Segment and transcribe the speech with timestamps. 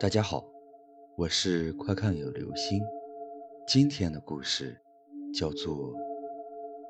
[0.00, 0.42] 大家好，
[1.14, 2.80] 我是快看有流星。
[3.68, 4.80] 今天的故事
[5.34, 5.76] 叫做《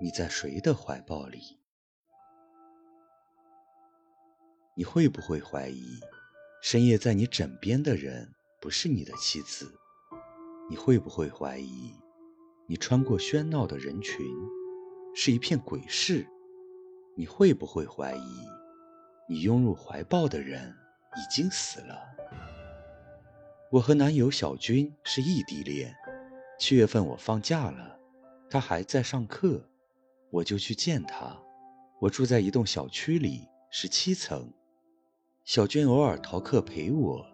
[0.00, 1.38] 你在谁的怀抱里》。
[4.76, 5.98] 你会不会怀疑，
[6.62, 9.74] 深夜在你枕边的人不是你的妻子？
[10.70, 11.92] 你会不会怀疑，
[12.68, 14.24] 你穿过喧闹的人群，
[15.12, 16.24] 是一片鬼市？
[17.16, 18.46] 你会不会怀疑，
[19.28, 20.72] 你拥入怀抱的人
[21.16, 21.98] 已经死了？
[23.72, 25.96] 我和男友小军是异地恋。
[26.58, 27.98] 七月份我放假了，
[28.50, 29.66] 他还在上课，
[30.30, 31.34] 我就去见他。
[31.98, 34.52] 我住在一栋小区里，十七层。
[35.46, 37.24] 小军偶尔逃课陪我，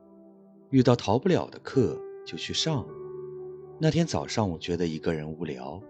[0.70, 2.86] 遇到逃不了的课就去上。
[3.80, 5.82] 那天早上我觉得一个人无聊，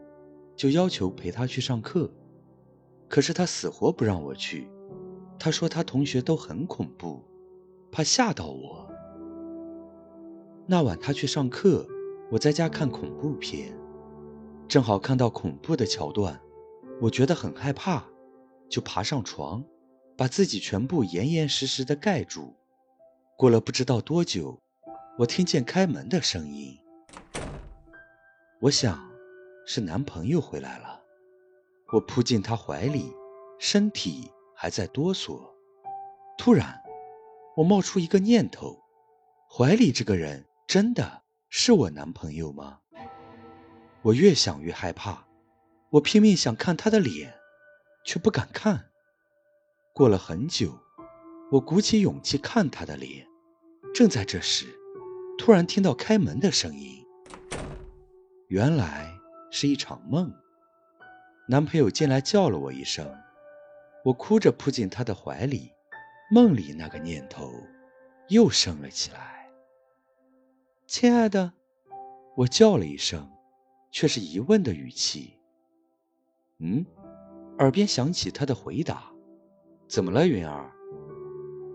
[0.56, 2.10] 就要求陪他去上课，
[3.06, 4.66] 可是他死活不让我去。
[5.38, 7.22] 他说他同学都很恐怖，
[7.92, 8.87] 怕吓到我。
[10.70, 11.88] 那晚他去上课，
[12.30, 13.74] 我在家看恐怖片，
[14.68, 16.38] 正好看到恐怖的桥段，
[17.00, 18.04] 我觉得很害怕，
[18.68, 19.64] 就爬上床，
[20.14, 22.54] 把自己全部严严实实的盖住。
[23.38, 24.60] 过了不知道多久，
[25.18, 26.76] 我听见开门的声音，
[28.60, 29.10] 我想
[29.64, 31.00] 是男朋友回来了，
[31.94, 33.10] 我扑进他怀里，
[33.58, 35.40] 身体还在哆嗦。
[36.36, 36.78] 突然，
[37.56, 38.78] 我冒出一个念头：
[39.50, 40.44] 怀里这个人。
[40.68, 42.80] 真的是我男朋友吗？
[44.02, 45.24] 我越想越害怕，
[45.88, 47.32] 我拼命想看他的脸，
[48.04, 48.90] 却不敢看。
[49.94, 50.78] 过了很久，
[51.50, 53.26] 我鼓起勇气看他的脸。
[53.94, 54.66] 正在这时，
[55.38, 57.02] 突然听到开门的声音。
[58.48, 59.10] 原来
[59.50, 60.30] 是一场梦。
[61.48, 63.10] 男朋友进来叫了我一声，
[64.04, 65.72] 我哭着扑进他的怀里。
[66.30, 67.54] 梦里那个念头
[68.28, 69.37] 又升了起来。
[70.88, 71.52] 亲爱的，
[72.34, 73.28] 我叫了一声，
[73.90, 75.34] 却是疑问的语气。
[76.60, 76.82] 嗯，
[77.58, 79.12] 耳边响起他的回答
[79.86, 80.72] ：“怎么了，云儿？”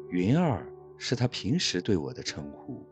[0.10, 0.68] 云儿
[0.98, 2.84] 是他平时对我的称呼。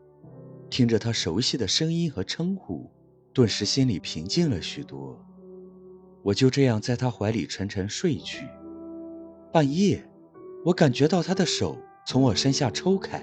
[0.70, 2.88] 听着他熟悉的声音和称呼，
[3.32, 5.20] 顿时心里平静了许多。
[6.22, 8.46] 我就这样在他怀里沉沉睡去。
[9.52, 10.08] 半夜，
[10.66, 11.76] 我感觉到他的手
[12.06, 13.20] 从我身下抽开。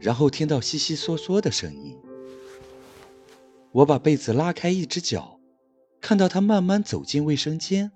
[0.00, 1.98] 然后听到悉悉嗦嗦的声音，
[3.72, 5.40] 我把被子拉开一只脚，
[6.00, 7.92] 看到他慢慢走进卫生间。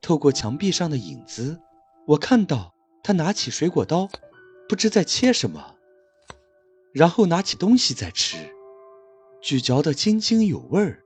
[0.00, 1.60] 透过墙壁上的影子，
[2.06, 4.08] 我看到他拿起水果刀，
[4.68, 5.76] 不知在切什么，
[6.92, 8.36] 然后拿起东西在吃，
[9.40, 11.02] 咀嚼得津津有味儿。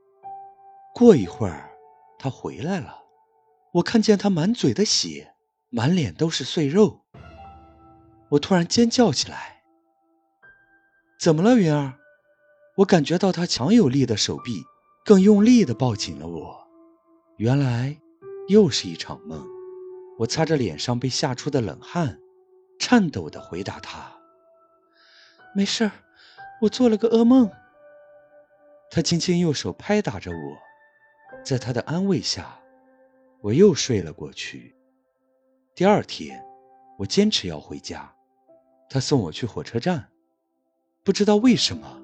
[0.94, 1.70] 过一会儿，
[2.18, 3.02] 他回来了，
[3.72, 5.34] 我看见他满嘴的血，
[5.68, 7.02] 满脸都是碎肉。
[8.30, 9.62] 我突然尖叫起来
[11.20, 11.94] ：“怎么了，云儿？”
[12.78, 14.62] 我感觉到他强有力的手臂
[15.04, 16.66] 更用力地抱紧了我。
[17.38, 17.96] 原来
[18.48, 19.46] 又是一场梦。
[20.18, 22.18] 我擦着脸上被吓出的冷汗，
[22.78, 24.10] 颤抖地回答他
[25.54, 25.92] ：“没事儿，
[26.62, 27.50] 我做了个噩梦。”
[28.90, 32.58] 他轻轻用手拍打着我，在他的安慰下，
[33.42, 34.74] 我又睡了过去。
[35.74, 36.42] 第二天，
[36.98, 38.15] 我坚持要回家。
[38.88, 40.08] 他送我去火车站，
[41.02, 42.00] 不知道为什么，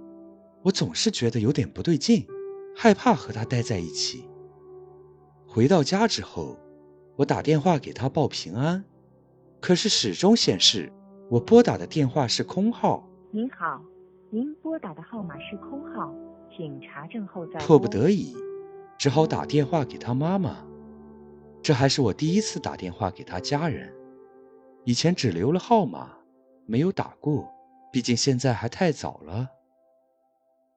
[0.62, 2.26] 我总是觉得有点不对劲，
[2.76, 4.28] 害怕和他待在一起。
[5.46, 6.58] 回到家之后，
[7.16, 8.84] 我打电话给他报平安，
[9.60, 10.92] 可是始终显示
[11.30, 13.08] 我拨打的电话是空号。
[13.30, 13.80] 您好，
[14.30, 16.12] 您拨打的号码是空号，
[16.56, 17.60] 请查证后再。
[17.60, 18.34] 迫不得已，
[18.98, 20.66] 只好打电话给他妈妈。
[21.62, 23.92] 这还是我第一次打电话给他家人，
[24.84, 26.10] 以前只留了号码。
[26.72, 27.52] 没有打过，
[27.92, 29.50] 毕竟现在还太早了。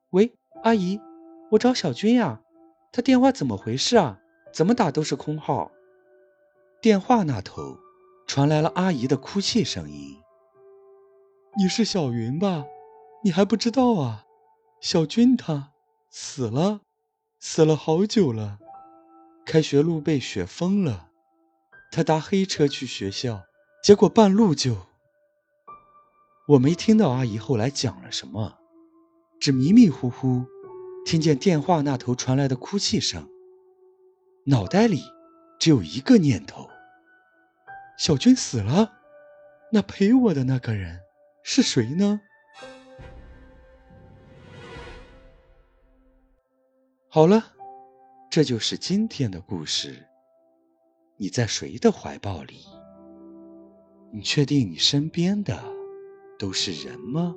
[0.10, 1.00] 喂，阿姨，
[1.52, 2.42] 我找小军呀，
[2.92, 4.20] 他电话怎么回事啊？
[4.54, 5.72] 怎么打都是空号。
[6.82, 7.78] 电话那头
[8.28, 10.22] 传来了阿姨的哭泣声音
[11.58, 12.66] ：“你是小云吧？
[13.24, 14.26] 你还不知道啊？
[14.82, 15.72] 小军他
[16.09, 16.82] 死了，
[17.40, 18.59] 死了好久了。
[19.46, 21.08] 开学路被雪封了，
[21.90, 23.44] 他搭黑车去学校，
[23.82, 24.76] 结果半路就……”
[26.47, 28.59] 我没听到阿姨后来讲了什么，
[29.40, 30.46] 只迷迷糊糊
[31.03, 33.28] 听见电话那头传来的哭泣声。
[34.46, 35.02] 脑袋里
[35.59, 36.70] 只有一个念头：
[37.97, 38.94] 小军死了，
[39.72, 41.00] 那陪我的那个人
[41.42, 42.22] 是谁呢？
[47.09, 47.53] 好了，
[48.30, 50.06] 这就是今天的故事。
[51.18, 52.66] 你在谁的怀抱里？
[54.12, 55.75] 你确定你身边的？
[56.37, 57.35] 都是人吗？